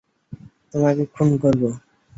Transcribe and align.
তোমাকে 0.71 1.03
খুন 1.13 1.29
করবো। 1.37 1.69